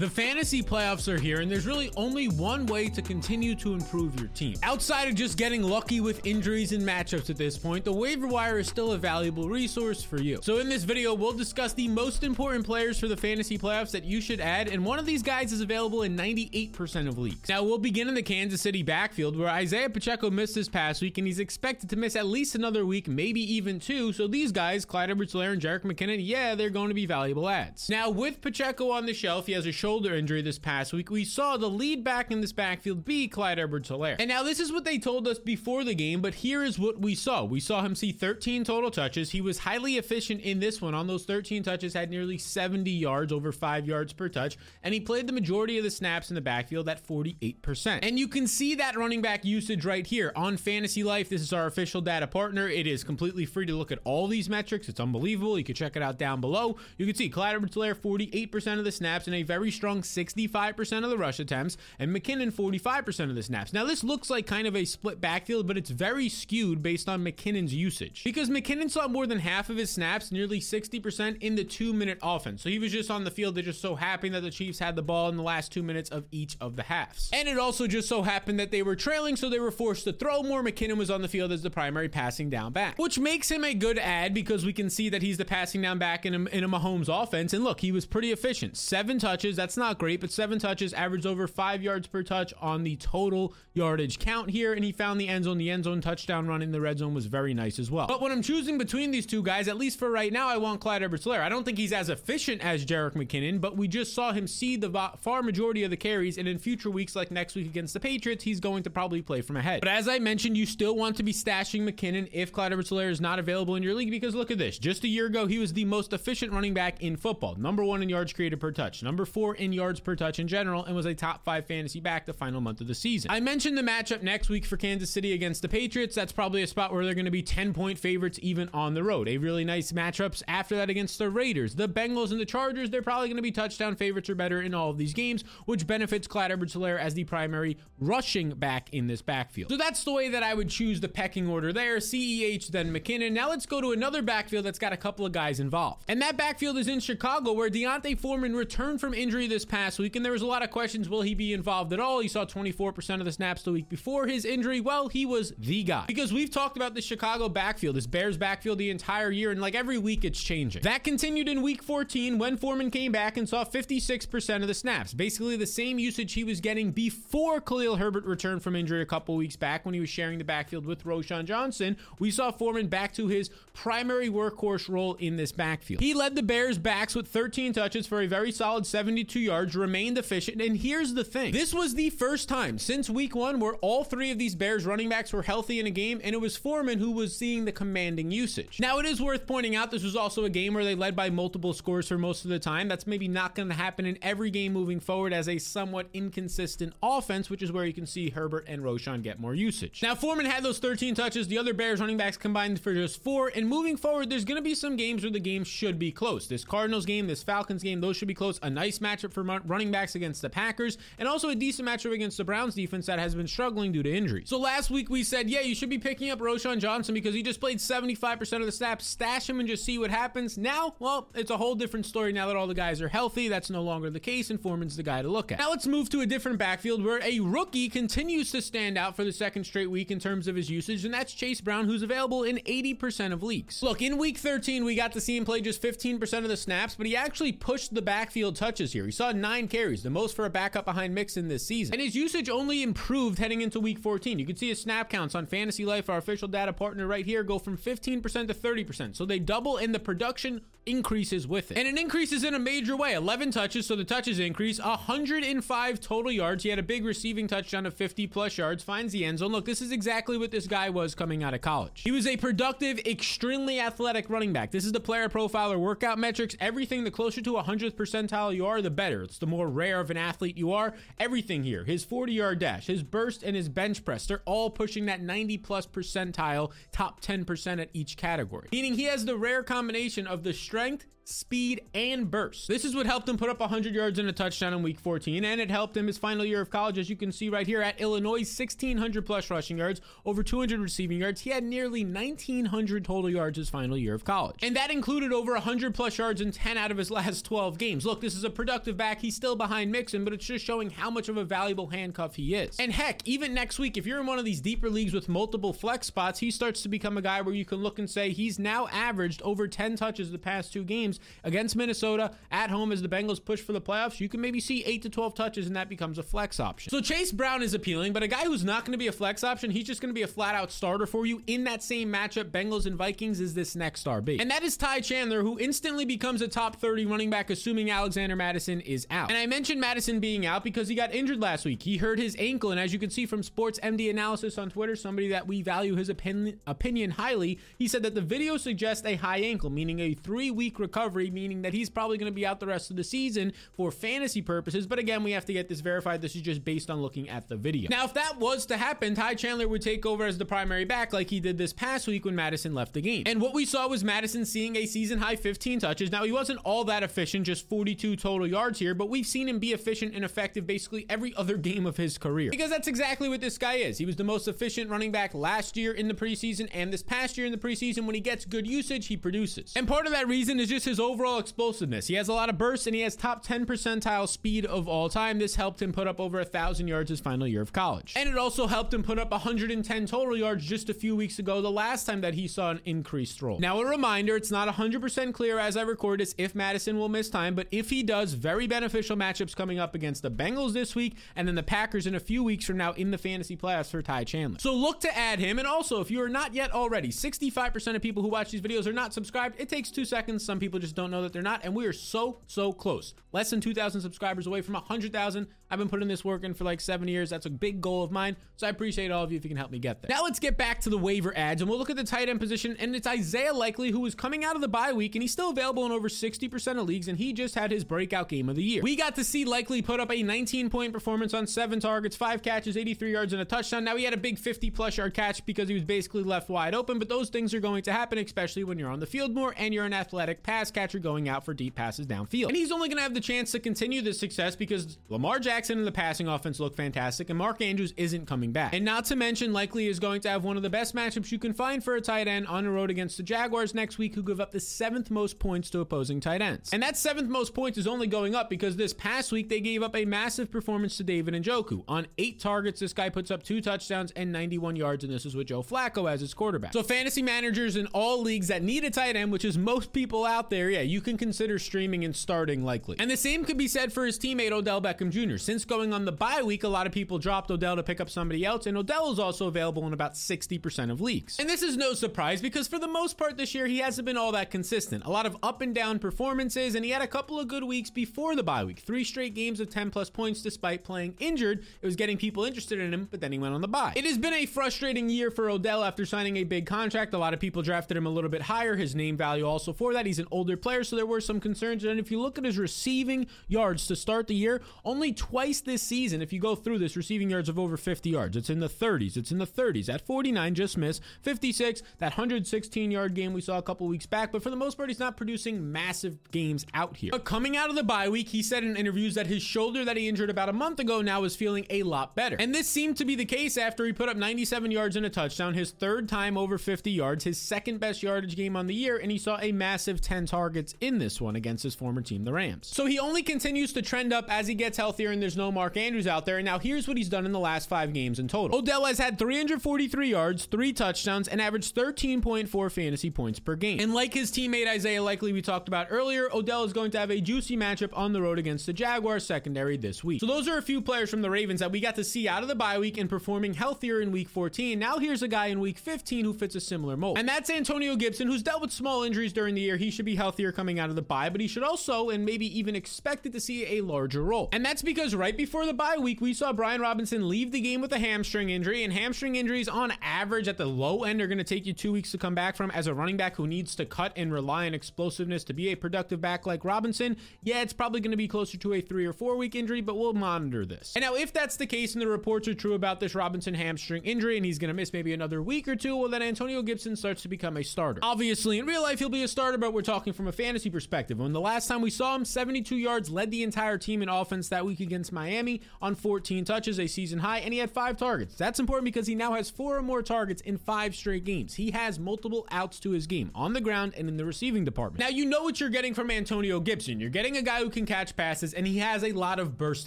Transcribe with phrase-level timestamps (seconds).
[0.00, 4.16] The fantasy playoffs are here, and there's really only one way to continue to improve
[4.16, 4.54] your team.
[4.62, 8.60] Outside of just getting lucky with injuries and matchups at this point, the waiver wire
[8.60, 10.38] is still a valuable resource for you.
[10.40, 14.04] So, in this video, we'll discuss the most important players for the fantasy playoffs that
[14.04, 17.48] you should add, and one of these guys is available in 98% of leagues.
[17.48, 21.18] Now, we'll begin in the Kansas City backfield, where Isaiah Pacheco missed this past week,
[21.18, 24.12] and he's expected to miss at least another week, maybe even two.
[24.12, 27.88] So, these guys, Clyde Edwards-Helaire and Jerick McKinnon, yeah, they're going to be valuable ads.
[27.88, 31.24] Now, with Pacheco on the shelf, he has a shoulder injury this past week, we
[31.24, 34.16] saw the lead back in this backfield be Clyde Edwards Helaire.
[34.18, 37.00] And now this is what they told us before the game, but here is what
[37.00, 37.42] we saw.
[37.42, 39.30] We saw him see 13 total touches.
[39.30, 40.92] He was highly efficient in this one.
[40.92, 45.00] On those 13 touches, had nearly 70 yards, over five yards per touch, and he
[45.00, 48.00] played the majority of the snaps in the backfield at 48%.
[48.02, 51.30] And you can see that running back usage right here on Fantasy Life.
[51.30, 52.68] This is our official data partner.
[52.68, 54.90] It is completely free to look at all these metrics.
[54.90, 55.56] It's unbelievable.
[55.56, 56.76] You can check it out down below.
[56.98, 61.04] You can see Clyde Edwards Helaire 48% of the snaps and a very strong 65%
[61.04, 63.72] of the rush attempts, and McKinnon 45% of the snaps.
[63.72, 67.24] Now, this looks like kind of a split backfield, but it's very skewed based on
[67.24, 68.24] McKinnon's usage.
[68.24, 72.18] Because McKinnon saw more than half of his snaps, nearly 60% in the two minute
[72.22, 72.62] offense.
[72.62, 74.96] So he was just on the field, they're just so happy that the Chiefs had
[74.96, 77.30] the ball in the last two minutes of each of the halves.
[77.32, 80.12] And it also just so happened that they were trailing, so they were forced to
[80.12, 80.62] throw more.
[80.62, 83.74] McKinnon was on the field as the primary passing down back, which makes him a
[83.74, 86.64] good ad because we can see that he's the passing down back in a, in
[86.64, 87.52] a Mahomes offense.
[87.52, 88.76] And look, he was pretty efficient.
[88.76, 92.84] Seven touches, that's not great, but seven touches, averaged over five yards per touch on
[92.84, 95.58] the total yardage count here, and he found the end zone.
[95.58, 98.06] The end zone touchdown run in the red zone was very nice as well.
[98.06, 100.80] But when I'm choosing between these two guys, at least for right now, I want
[100.80, 104.14] Clyde edwards helaire I don't think he's as efficient as Jerick McKinnon, but we just
[104.14, 107.54] saw him see the far majority of the carries, and in future weeks, like next
[107.54, 109.80] week against the Patriots, he's going to probably play from ahead.
[109.80, 113.10] But as I mentioned, you still want to be stashing McKinnon if Clyde edwards helaire
[113.10, 114.78] is not available in your league, because look at this.
[114.78, 117.54] Just a year ago, he was the most efficient running back in football.
[117.56, 120.84] Number one in yards created per touch, number four in yards per touch in general
[120.84, 123.30] and was a top five fantasy back the final month of the season.
[123.30, 126.14] I mentioned the matchup next week for Kansas City against the Patriots.
[126.14, 129.02] That's probably a spot where they're going to be 10 point favorites even on the
[129.02, 129.28] road.
[129.28, 131.74] A really nice matchups after that against the Raiders.
[131.74, 134.74] The Bengals and the Chargers, they're probably going to be touchdown favorites or better in
[134.74, 139.06] all of these games, which benefits Clyde Edwards Helaire as the primary rushing back in
[139.06, 139.70] this backfield.
[139.70, 141.98] So that's the way that I would choose the pecking order there.
[141.98, 143.32] CEH, then McKinnon.
[143.32, 146.04] Now let's go to another backfield that's got a couple of guys involved.
[146.08, 150.14] And that backfield is in Chicago, where D'Onta Foreman returned from injury this past week,
[150.16, 152.20] and there was a lot of questions will he be involved at all?
[152.20, 154.80] He saw 24% of the snaps the week before his injury.
[154.80, 156.04] Well, he was the guy.
[156.06, 159.74] Because we've talked about the Chicago backfield, this Bears backfield the entire year, and like
[159.74, 160.82] every week it's changing.
[160.82, 165.14] That continued in week 14 when Foreman came back and saw 56% of the snaps.
[165.14, 169.34] Basically the same usage he was getting before Khalil Herbert returned from injury a couple
[169.36, 171.96] weeks back when he was sharing the backfield with Roschon Johnson.
[172.18, 176.02] We saw Foreman back to his primary workhorse role in this backfield.
[176.02, 180.18] He led the Bears backs with 13 touches for a very solid 72 yards, remained
[180.18, 181.52] efficient, and here's the thing.
[181.52, 185.08] This was the first time since week one where all three of these Bears running
[185.08, 188.30] backs were healthy in a game, and it was Foreman who was seeing the commanding
[188.30, 188.78] usage.
[188.80, 191.30] Now, it is worth pointing out this was also a game where they led by
[191.30, 192.88] multiple scores for most of the time.
[192.88, 196.94] That's maybe not going to happen in every game moving forward as a somewhat inconsistent
[197.02, 200.00] offense, which is where you can see Herbert and Roschon get more usage.
[200.02, 201.48] Now, Foreman had those 13 touches.
[201.48, 203.50] The other Bears running backs combined for just four.
[203.54, 206.46] And moving forward, there's going to be some games where the game should be close.
[206.46, 208.58] This Cardinals game, this Falcons game, those should be close.
[208.62, 212.36] A nice matchup for running backs against the Packers and also a decent matchup against
[212.36, 214.48] the Browns defense that has been struggling due to injuries.
[214.48, 217.42] So last week we said, yeah, you should be picking up Roschon Johnson because he
[217.42, 219.06] just played 75% of the snaps.
[219.06, 220.58] Stash him and just see what happens.
[220.58, 223.48] Now, well, it's a whole different story now that all the guys are healthy.
[223.48, 225.58] That's no longer the case, and Foreman's the guy to look at.
[225.58, 229.24] Now let's move to a different backfield where a rookie continues to stand out for
[229.24, 232.42] the second straight week in terms of his usage, and that's Chase Brown, who's available
[232.42, 233.82] in 80% of leagues.
[233.82, 236.94] Look, in week 13, we got to see him play just 15% of the snaps,
[236.94, 239.07] but he actually pushed the backfield touches here.
[239.08, 241.94] He saw nine carries, the most for a backup behind Mixon this season.
[241.94, 244.38] And his usage only improved heading into week 14.
[244.38, 247.42] You can see his snap counts on Fantasy Life, our official data partner right here,
[247.42, 249.16] go from 15% to 30%.
[249.16, 251.78] So they double and the production increases with it.
[251.78, 253.14] And it increases in a major way.
[253.14, 254.80] 11 touches, so the touches increase.
[254.80, 256.62] 105 total yards.
[256.62, 259.52] He had a big receiving touchdown of 50 plus yards, finds the end zone.
[259.52, 262.02] Look, this is exactly what this guy was coming out of college.
[262.02, 264.70] He was a productive, extremely athletic running back.
[264.70, 266.56] This is the player profile or workout metrics.
[266.60, 269.22] Everything, the closer to 100th percentile you are, the better.
[269.22, 270.92] It's the more rare of an athlete you are.
[271.20, 275.06] Everything here, his 40 yard dash, his burst, and his bench press, they're all pushing
[275.06, 278.66] that 90 plus percentile, top 10% at each category.
[278.72, 282.68] Meaning he has the rare combination of the strength, speed, and burst.
[282.68, 285.44] This is what helped him put up 100 yards and a touchdown in week 14,
[285.44, 287.82] and it helped him his final year of college, as you can see right here
[287.82, 291.42] at Illinois, 1,600 plus rushing yards, over 200 receiving yards.
[291.42, 294.56] He had nearly 1,900 total yards his final year of college.
[294.62, 298.06] And that included over 100 plus yards in 10 out of his last 12 games.
[298.06, 299.20] Look, this is a productive back.
[299.20, 302.54] He's still behind Mixon, but it's just showing how much of a valuable handcuff he
[302.54, 302.78] is.
[302.78, 305.72] And heck, even next week, if you're in one of these deeper leagues with multiple
[305.72, 308.58] flex spots, he starts to become a guy where you can look and say he's
[308.58, 313.08] now averaged over 10 touches the past two games against Minnesota at home as the
[313.08, 314.20] Bengals push for the playoffs.
[314.20, 316.90] You can maybe see 8 to 12 touches, and that becomes a flex option.
[316.90, 319.44] So Chase Brown is appealing, but a guy who's not going to be a flex
[319.44, 322.12] option, he's just going to be a flat out starter for you in that same
[322.12, 324.40] matchup, Bengals and Vikings, is this next RB.
[324.40, 328.36] And that is Ty Chandler, who instantly becomes a top 30 running back, assuming Alexander
[328.36, 329.30] Mattison is out.
[329.30, 331.82] And I mentioned Mattison being out because he got injured last week.
[331.82, 334.96] He hurt his ankle, and as you can see from Sports MD Analysis on Twitter,
[334.96, 339.16] somebody that we value his opinion, opinion highly, he said that the video suggests a
[339.16, 342.60] high ankle, meaning a three week recovery, meaning that he's probably going to be out
[342.60, 344.86] the rest of the season for fantasy purposes.
[344.86, 346.22] But again, we have to get this verified.
[346.22, 347.88] This is just based on looking at the video.
[347.90, 351.12] Now, if that was to happen, Ty Chandler would take over as the primary back
[351.12, 353.24] like he did this past week when Mattison left the game.
[353.26, 356.10] And what we saw was Mattison seeing a season high 15 touches.
[356.10, 359.58] Now, he wasn't all that efficient, just 42 total yards here, but we've seen him
[359.58, 362.50] be efficient and effective basically every other game of his career.
[362.50, 363.98] Because that's exactly what this guy is.
[363.98, 367.36] He was the most efficient running back last year in the preseason and this past
[367.36, 368.04] year in the preseason.
[368.04, 369.72] When he gets good usage, he produces.
[369.76, 372.06] And part of that reason is just his overall explosiveness.
[372.06, 375.08] He has a lot of bursts and he has top 10 percentile speed of all
[375.08, 375.38] time.
[375.38, 378.14] This helped him put up over a thousand yards his final year of college.
[378.16, 381.60] And it also helped him put up 110 total yards just a few weeks ago,
[381.60, 383.58] the last time that he saw an increased role.
[383.58, 387.28] Now, a reminder, it's not 100% clear as I record this if Mattison will miss
[387.28, 391.16] time, but if he does, very beneficial matchups coming up against the Bengals this week
[391.36, 394.02] and then the Packers in a few weeks from now in the fantasy playoffs for
[394.02, 394.58] Ty Chandler.
[394.58, 395.58] So look to add him.
[395.58, 398.86] And also, if you are not yet already, 65% of people who watch these videos
[398.86, 399.60] are not subscribed.
[399.60, 400.44] It takes two seconds.
[400.44, 401.60] Some people just don't know that they're not.
[401.64, 403.14] And we are so, so close.
[403.32, 405.46] Less than 2,000 subscribers away from 100,000.
[405.70, 407.30] I've been putting this work in for like seven years.
[407.30, 408.36] That's a big goal of mine.
[408.56, 410.08] So I appreciate all of you if you can help me get there.
[410.08, 412.40] Now let's get back to the waiver ads and we'll look at the tight end
[412.40, 412.76] position.
[412.78, 415.50] And it's Isaiah Likely who is coming out of the bye week and he's still
[415.50, 417.08] available in over 60% of leagues.
[417.08, 418.82] And he just had his breakout game of the year.
[418.82, 422.42] We got to see Likely put up a 19 point performance on seven targets, five
[422.42, 423.84] catches, 83 yards, and a touchdown.
[423.84, 426.74] Now he had a big 50 plus yard catch because he was basically left wide
[426.74, 429.54] open, but those things are going to happen, especially when you're on the field more
[429.56, 432.48] and you're an athletic pass catcher going out for deep passes downfield.
[432.48, 435.78] And he's only going to have the chance to continue this success because Lamar Jackson
[435.78, 438.74] and the passing offense look fantastic, and Mark Andrews isn't coming back.
[438.74, 441.38] And not to mention, likely is going to have one of the best matchups you
[441.38, 444.22] can find for a tight end on the road against the Jaguars next week, who
[444.22, 446.70] give up the seventh most points to opposing tight ends.
[446.72, 449.82] And that seventh most points is only going up because this past week they gave
[449.82, 451.84] up a massive performance to David Njoku.
[451.88, 455.34] On eight targets, this guy puts up two touchdowns and 91 yards, and this is
[455.34, 456.72] with Joe Flacco as his quarterback.
[456.72, 460.24] So fantasy managers in all leagues that need a tight end, which is most people
[460.24, 462.96] out there, yeah, you can consider streaming and starting likely.
[462.98, 465.36] And the same could be said for his teammate Odell Beckham Jr.
[465.36, 468.10] Since going on the bye week, a lot of people dropped Odell to pick up
[468.10, 471.38] somebody else, and Odell is also available in about 60% of leagues.
[471.38, 474.16] And this is no surprise because for the most part this year, he hasn't been
[474.16, 475.04] all that consistent.
[475.04, 477.90] A lot of up and down performances, and he had a couple of good weeks
[477.90, 478.80] before the bye week.
[478.80, 481.64] Three straight games of 10 plus points despite playing injured.
[481.82, 483.92] It was getting people interested in him, but then he went on the bye.
[483.96, 487.14] It has been a frustrating year for Odell after signing a big contract.
[487.14, 488.76] A lot of people drafted him a little bit higher.
[488.76, 490.06] His name value also for that.
[490.06, 491.84] He's an older player, so there were some concerns.
[491.84, 495.82] And if you look at his receiving yards to start the year, only twice this
[495.82, 498.36] season, if you go through this, receiving yards of over 50 yards.
[498.36, 499.16] It's in the 30s.
[499.16, 499.92] It's in the 30s.
[499.92, 501.02] At 49, just missed.
[501.22, 504.32] 56, that 116 yard game we saw a couple weeks back.
[504.32, 507.10] But for the most part, he's not producing massive games out here.
[507.10, 509.96] But coming out of the bye week, he said in interviews that his shoulder that
[509.96, 512.36] he injured about a month ago now is feeling a lot better.
[512.38, 515.10] And this seemed to be the case after he put up 97 yards and a
[515.10, 518.96] touchdown, his third time over 50 yards, his second best yardage game on the year,
[518.96, 522.32] and he saw a massive 10 targets in this one against his former team, the
[522.32, 522.68] Rams.
[522.68, 525.76] So he only continues to trend up as he gets healthier and there's no Mark
[525.76, 526.38] Andrews out there.
[526.38, 528.56] And now here's what he's done in the last five games in total.
[528.56, 533.80] Odell has had 343 yards, three touchdowns, and averaged 13.4 fantasy points per game.
[533.80, 537.10] And like his teammate Isaiah Likely we talked about earlier, Odell is going to have
[537.10, 540.20] a juicy matchup on the road against the Jaguars secondary this week.
[540.20, 542.42] So those are a few players from the Ravens that we got to see out
[542.42, 544.78] of the bye week and performing healthier in week 14.
[544.78, 547.18] Now here's a guy in week 15 who fits a similar mold.
[547.18, 549.76] And that's Antonio Gibson, who's dealt with small injuries during the year.
[549.76, 552.58] He should be healthier coming out of the bye, but he should also and maybe
[552.58, 554.50] even expected to see a larger role.
[554.52, 557.80] And that's because right before the bye week, we saw Brian Robinson leave the game
[557.80, 561.38] with a hamstring injury, and hamstring injuries on average at the low end are going
[561.38, 563.74] to take you two weeks to come back from as a running back who needs
[563.76, 567.16] to cut and rely on explosiveness to be a productive back like Robinson.
[567.42, 569.96] Yeah, it's probably going to be closer to a three or four week injury, but
[569.96, 570.92] we'll monitor this.
[570.94, 574.04] And now, if that's the case and the reports are true about this Robinson hamstring
[574.04, 576.96] injury and he's going to miss maybe another week or two, well, then Antonio Gibson
[576.96, 578.00] starts to become a starter.
[578.02, 581.20] Obviously, in real life, he'll be a starter, but we're talking from a fantasy perspective.
[581.20, 584.48] When the last time we saw him, 72 yards, led the entire team in offense
[584.48, 588.34] that week against Miami on 14 touches, a season high, and he had five targets.
[588.34, 591.54] That's important because he now has four or more targets in five straight games.
[591.54, 594.98] He has multiple outs to his game on the ground and in the receiving department.
[594.98, 596.98] Now, you know what you're getting from Antonio Gibson.
[596.98, 599.86] You're getting a guy who can catch passes, and he has a lot of burst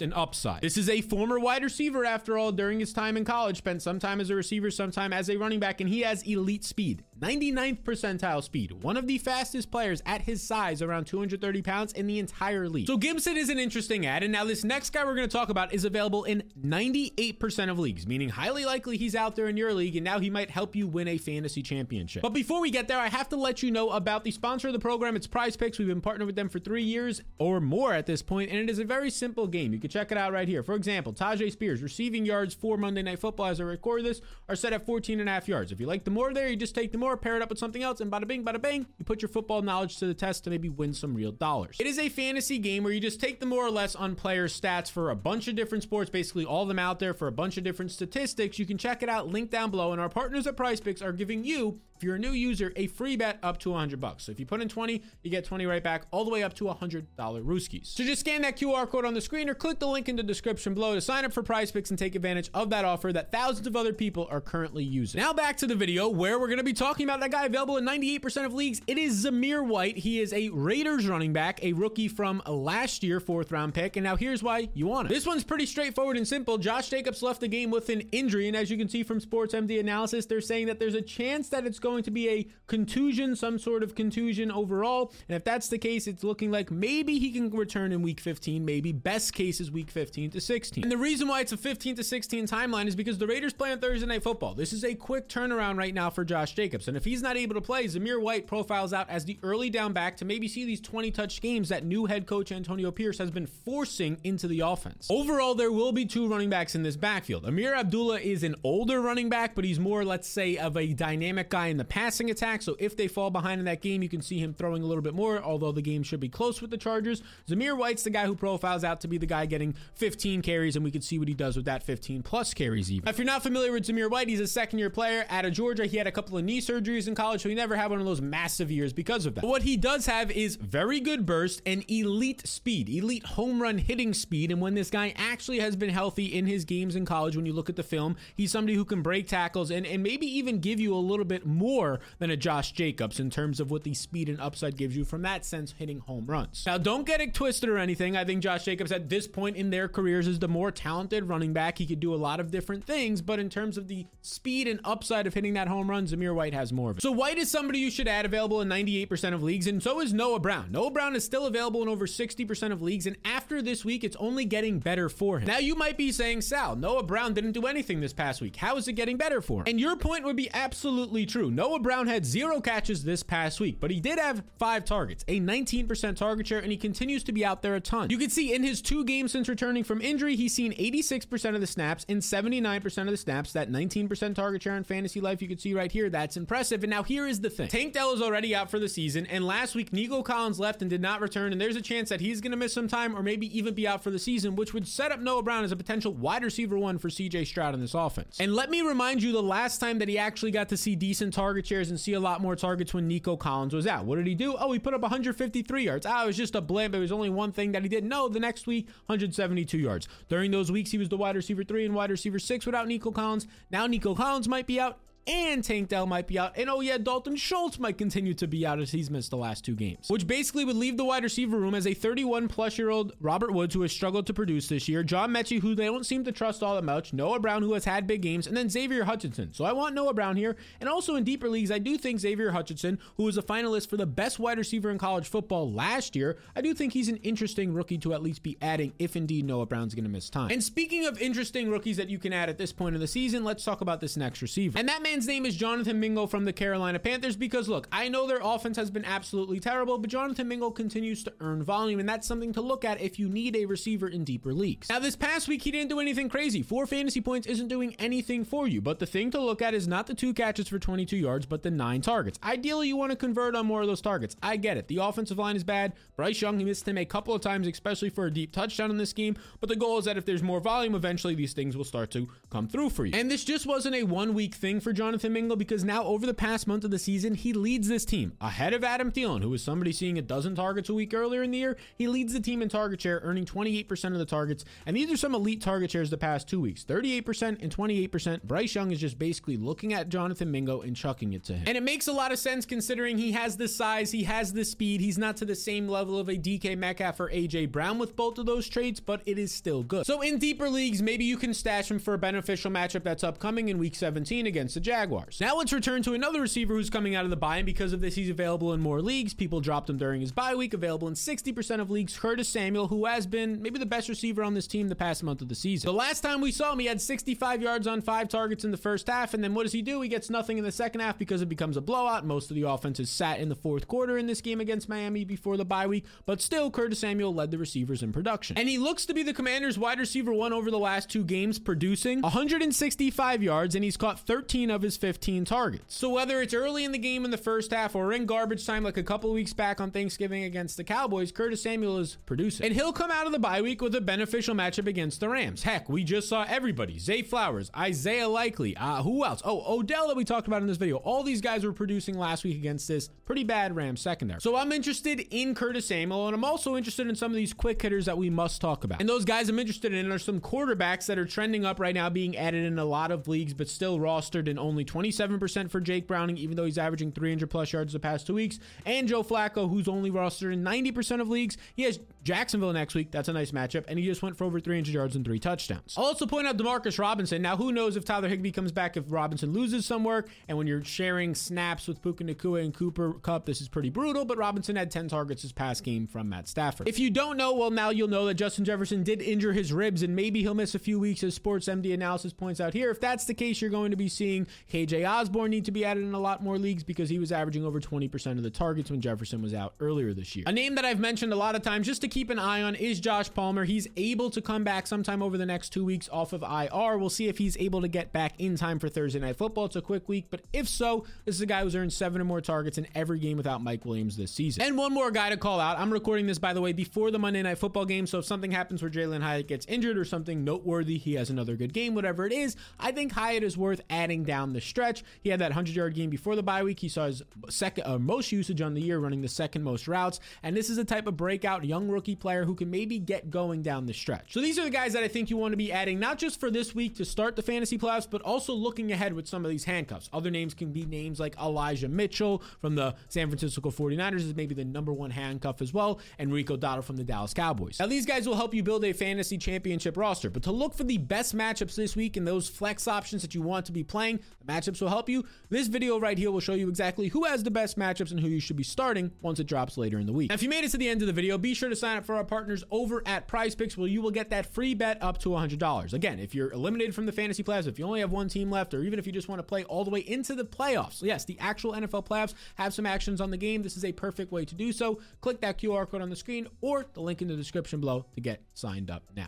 [0.00, 0.62] and upside.
[0.62, 3.98] This is a former wide receiver, after all, during his time in college, spent some
[3.98, 7.04] time as a receiver, some time as a running back, and he has elite speed.
[7.22, 12.08] 99th percentile speed, one of the fastest players at his size, around 230 pounds in
[12.08, 12.88] the entire league.
[12.88, 14.24] So Gibson is an interesting ad.
[14.24, 17.78] And now this next guy we're going to talk about is available in 98% of
[17.78, 20.74] leagues, meaning highly likely he's out there in your league and now he might help
[20.74, 22.22] you win a fantasy championship.
[22.22, 24.72] But before we get there, I have to let you know about the sponsor of
[24.72, 25.14] the program.
[25.14, 25.78] It's Prize Picks.
[25.78, 28.68] We've been partnered with them for three years or more at this point, and it
[28.68, 29.72] is a very simple game.
[29.72, 30.64] You can check it out right here.
[30.64, 34.56] For example, Tyjae Spears receiving yards for Monday Night Football as I record this are
[34.56, 35.70] set at 14 and a half yards.
[35.70, 37.58] If you like the more there, you just take the more pair it up with
[37.58, 40.44] something else, and bada bing, bada bang, you put your football knowledge to the test
[40.44, 41.76] to maybe win some real dollars.
[41.78, 44.48] It is a fantasy game where you just take the more or less on player
[44.48, 47.32] stats for a bunch of different sports, basically all of them out there for a
[47.32, 48.58] bunch of different statistics.
[48.58, 51.44] You can check it out, link down below, and our partners at Picks are giving
[51.44, 54.24] you if you're a new user, a free bet up to 100 bucks.
[54.24, 56.52] So if you put in 20, you get 20 right back, all the way up
[56.54, 57.86] to $100 Rooskies.
[57.86, 60.24] So just scan that QR code on the screen or click the link in the
[60.24, 63.30] description below to sign up for Prize Picks and take advantage of that offer that
[63.30, 65.20] thousands of other people are currently using.
[65.20, 67.76] Now back to the video where we're going to be talking about that guy available
[67.76, 68.80] in 98% of leagues.
[68.88, 69.96] It is Zamir White.
[69.98, 73.94] He is a Raiders running back, a rookie from last year, fourth round pick.
[73.94, 75.14] And now here's why you want it.
[75.14, 76.58] This one's pretty straightforward and simple.
[76.58, 78.48] Josh Jacobs left the game with an injury.
[78.48, 81.48] And as you can see from Sports MD analysis, they're saying that there's a chance
[81.50, 85.12] that it's going to be a contusion, some sort of contusion overall.
[85.28, 88.64] And if that's the case, it's looking like maybe he can return in week 15,
[88.64, 88.92] maybe.
[88.92, 90.84] Best case is week 15 to 16.
[90.84, 93.72] And the reason why it's a 15 to 16 timeline is because the Raiders play
[93.72, 94.54] on Thursday Night Football.
[94.54, 96.88] This is a quick turnaround right now for Josh Jacobs.
[96.88, 99.92] And if he's not able to play, Zamir White profiles out as the early down
[99.92, 103.30] back to maybe see these 20 touch games that new head coach Antonio Pierce has
[103.30, 105.08] been forcing into the offense.
[105.10, 107.44] Overall, there will be two running backs in this backfield.
[107.44, 111.50] Ameer Abdullah is an older running back, but he's more, let's say, of a dynamic
[111.50, 112.62] guy in the passing attack.
[112.62, 115.02] So if they fall behind in that game, you can see him throwing a little
[115.02, 117.22] bit more, although the game should be close with the Chargers.
[117.48, 120.84] Zamir White's the guy who profiles out to be the guy getting 15 carries, and
[120.84, 123.08] we can see what he does with that 15 plus carries even.
[123.08, 125.86] If you're not familiar with Zamir White, he's a second year player out of Georgia.
[125.86, 128.06] He had a couple of knee surgeries in college, so he never had one of
[128.06, 129.42] those massive years because of that.
[129.42, 133.78] But what he does have is very good burst and elite speed, elite home run
[133.78, 134.50] hitting speed.
[134.50, 137.52] And when this guy actually has been healthy in his games in college, when you
[137.52, 140.80] look at the film, he's somebody who can break tackles and, and maybe even give
[140.80, 141.71] you a little bit more
[142.18, 145.22] than a Josh Jacobs in terms of what the speed and upside gives you from
[145.22, 146.64] that sense hitting home runs.
[146.66, 148.16] Now, don't get it twisted or anything.
[148.16, 151.52] I think Josh Jacobs at this point in their careers is the more talented running
[151.52, 151.78] back.
[151.78, 154.80] He could do a lot of different things, but in terms of the speed and
[154.84, 157.02] upside of hitting that home run, Zamir White has more of it.
[157.02, 160.12] So White is somebody you should add available in 98% of leagues, and so is
[160.12, 160.70] Noah Brown.
[160.70, 164.16] Noah Brown is still available in over 60% of leagues, and after this week, it's
[164.16, 165.46] only getting better for him.
[165.46, 168.56] Now, you might be saying, Sal, Noah Brown didn't do anything this past week.
[168.56, 169.64] How is it getting better for him?
[169.68, 171.50] And your point would be absolutely true.
[171.54, 175.40] Noah Brown had zero catches this past week, but he did have five targets, a
[175.40, 178.10] 19% target share, and he continues to be out there a ton.
[178.10, 181.60] You can see in his two games since returning from injury, he's seen 86% of
[181.60, 183.52] the snaps and 79% of the snaps.
[183.52, 186.08] That 19% target share in fantasy life, you can see right here.
[186.08, 186.82] That's impressive.
[186.82, 189.46] And now here is the thing Tank Dell is already out for the season, and
[189.46, 192.40] last week, Nico Collins left and did not return, and there's a chance that he's
[192.40, 194.86] going to miss some time or maybe even be out for the season, which would
[194.86, 197.94] set up Noah Brown as a potential wide receiver one for CJ Stroud in this
[197.94, 198.38] offense.
[198.40, 201.34] And let me remind you the last time that he actually got to see decent
[201.64, 204.04] shares and see a lot more targets when Nico Collins was out.
[204.04, 204.54] What did he do?
[204.58, 206.06] Oh, he put up 153 yards.
[206.06, 206.94] Ah, it was just a blimp.
[206.94, 208.04] It was only one thing that he did.
[208.04, 210.08] No, the next week, 172 yards.
[210.28, 213.10] During those weeks, he was the wide receiver three and wide receiver six without Nico
[213.10, 213.46] Collins.
[213.70, 216.56] Now Nico Collins might be out and Tank Dell might be out.
[216.56, 219.64] And oh, yeah, Dalton Schultz might continue to be out as he's missed the last
[219.64, 222.90] two games, which basically would leave the wide receiver room as a 31 plus year
[222.90, 226.06] old Robert Woods, who has struggled to produce this year, John Metchie, who they don't
[226.06, 228.68] seem to trust all that much, Noah Brown, who has had big games, and then
[228.68, 229.52] Xavier Hutchinson.
[229.52, 230.56] So I want Noah Brown here.
[230.80, 233.96] And also in deeper leagues, I do think Xavier Hutchinson, who was a finalist for
[233.96, 237.72] the best wide receiver in college football last year, I do think he's an interesting
[237.72, 240.50] rookie to at least be adding if indeed Noah Brown's going to miss time.
[240.50, 243.44] And speaking of interesting rookies that you can add at this point in the season,
[243.44, 244.78] let's talk about this next receiver.
[244.78, 246.00] And that man's name is Jonathan.
[246.00, 249.98] Mingo from the Carolina Panthers because look, I know their offense has been absolutely terrible,
[249.98, 253.28] but Jonathan Mingo continues to earn volume, and that's something to look at if you
[253.28, 254.88] need a receiver in deeper leagues.
[254.88, 256.62] Now, this past week, he didn't do anything crazy.
[256.62, 259.86] Four fantasy points isn't doing anything for you, but the thing to look at is
[259.86, 262.38] not the two catches for 22 yards, but the nine targets.
[262.42, 264.34] Ideally, you want to convert on more of those targets.
[264.42, 264.88] I get it.
[264.88, 265.92] The offensive line is bad.
[266.16, 268.96] Bryce Young, he missed him a couple of times, especially for a deep touchdown in
[268.96, 271.84] this game, but the goal is that if there's more volume, eventually these things will
[271.84, 273.12] start to come through for you.
[273.14, 276.34] And this just wasn't a one week thing for Jonathan Mingo because now over the
[276.34, 279.62] past month of the season, he leads this team ahead of Adam Thielen, who was
[279.62, 281.76] somebody seeing a dozen targets a week earlier in the year.
[281.96, 284.64] He leads the team in target share, earning 28% of the targets.
[284.86, 288.42] And these are some elite target shares the past two weeks 38% and 28%.
[288.44, 291.64] Bryce Young is just basically looking at Jonathan Mingo and chucking it to him.
[291.66, 294.64] And it makes a lot of sense considering he has the size, he has the
[294.64, 295.00] speed.
[295.00, 298.38] He's not to the same level of a DK Metcalf or AJ Brown with both
[298.38, 300.06] of those traits, but it is still good.
[300.06, 303.68] So in deeper leagues, maybe you can stash him for a beneficial matchup that's upcoming
[303.68, 305.40] in week 17 against the Jaguars.
[305.40, 308.02] Now let's return to another receiver who's coming out of the bye, and because of
[308.02, 309.32] this, he's available in more leagues.
[309.32, 312.18] People dropped him during his bye week, available in 60% of leagues.
[312.18, 315.40] Curtis Samuel, who has been maybe the best receiver on this team the past month
[315.40, 315.86] of the season.
[315.86, 318.76] The last time we saw him, he had 65 yards on five targets in the
[318.76, 320.02] first half, and then what does he do?
[320.02, 322.26] He gets nothing in the second half because it becomes a blowout.
[322.26, 325.24] Most of the offense is sat in the fourth quarter in this game against Miami
[325.24, 328.58] before the bye week, but still, Curtis Samuel led the receivers in production.
[328.58, 331.58] And he looks to be the commander's wide receiver one over the last two games,
[331.58, 335.96] producing 165 yards, and he's caught 13 of his 15 targets.
[335.96, 338.84] So whether it's early in the game in the first half or in garbage time
[338.84, 342.66] like a couple weeks back on Thanksgiving against the Cowboys, Curtis Samuel is producing.
[342.66, 345.62] And he'll come out of the bye week with a beneficial matchup against the Rams.
[345.62, 346.98] Heck, we just saw everybody.
[346.98, 349.42] Zay Flowers, Isaiah Likely, uh, who else?
[349.44, 350.96] Oh, Odell that we talked about in this video.
[350.96, 354.40] All these guys were producing last week against this pretty bad Rams secondary.
[354.40, 357.80] So I'm interested in Curtis Samuel, and I'm also interested in some of these quick
[357.80, 359.00] hitters that we must talk about.
[359.00, 362.08] And those guys I'm interested in are some quarterbacks that are trending up right now,
[362.08, 366.06] being added in a lot of leagues, but still rostered in only 27% for Jake
[366.06, 369.68] Browning, even though he's averaging 300 plus yards the past two weeks, and Joe Flacco,
[369.68, 371.56] who's only rostered in 90% of leagues.
[371.74, 373.10] He has Jacksonville next week.
[373.10, 375.94] That's a nice matchup, and he just went for over 300 yards and three touchdowns.
[375.96, 377.42] I'll also point out Demarcus Robinson.
[377.42, 380.66] Now, who knows if Tyler Higbee comes back if Robinson loses some work, and when
[380.66, 384.76] you're sharing snaps with Puka Nacua and Cooper Kupp, this is pretty brutal, but Robinson
[384.76, 386.88] had 10 targets this past game from Matt Stafford.
[386.88, 390.02] If you don't know, well, now you'll know that Justin Jefferson did injure his ribs,
[390.02, 392.90] and maybe he'll miss a few weeks, as Sports MD analysis points out here.
[392.90, 396.04] If that's the case, you're going to be seeing KJ Osborn need to be added
[396.04, 399.00] in a lot more leagues because he was averaging over 20% of the targets when
[399.00, 400.44] Jefferson was out earlier this year.
[400.46, 402.74] A name that I've mentioned a lot of times just to keep an eye on
[402.74, 403.64] is Josh Palmer.
[403.64, 406.98] He's able to come back sometime over the next two weeks off of IR.
[406.98, 409.66] We'll see if he's able to get back in time for Thursday Night Football.
[409.66, 412.24] It's a quick week, but if so, this is a guy who's earned seven or
[412.24, 414.62] more targets in every game without Mike Williams this season.
[414.62, 415.78] And one more guy to call out.
[415.78, 418.06] I'm recording this, by the way, before the Monday Night Football game.
[418.06, 421.56] So if something happens where Jalin Hyatt gets injured or something noteworthy, he has another
[421.56, 425.04] good game, whatever it is, I think Hyatt is worth adding down the stretch.
[425.20, 426.80] He had that 100 yard game before the bye week.
[426.80, 430.20] He saw his second uh, most usage on the year, running the second most routes.
[430.42, 433.62] And this is a type of breakout young rookie player who can maybe get going
[433.62, 434.32] down the stretch.
[434.32, 436.40] So these are the guys that I think you want to be adding, not just
[436.40, 439.50] for this week to start the fantasy playoffs, but also looking ahead with some of
[439.50, 440.08] these handcuffs.
[440.12, 444.54] Other names can be names like Elijah Mitchell from the San Francisco 49ers is maybe
[444.54, 447.78] the number one handcuff as well, and Rico Dowdle from the Dallas Cowboys.
[447.78, 450.84] Now these guys will help you build a fantasy championship roster, but to look for
[450.84, 454.20] the best matchups this week and those flex options that you want to be playing,
[454.40, 455.24] the matchups will help you.
[455.50, 458.28] This video right here will show you exactly who has the best matchups and who
[458.28, 460.30] you should be starting once it drops later in the week.
[460.30, 461.96] Now, if you made it to the end of the video, be sure to sign
[461.96, 465.02] up for our partners over at Prize Picks, where you will get that free bet
[465.02, 465.92] up to $100.
[465.92, 468.74] Again, if you're eliminated from the fantasy playoffs, if you only have one team left,
[468.74, 471.24] or even if you just want to play all the way into the playoffs, yes,
[471.24, 473.62] the actual NFL playoffs have some actions on the game.
[473.62, 475.00] This is a perfect way to do so.
[475.20, 478.20] Click that QR code on the screen or the link in the description below to
[478.20, 479.20] get signed up now.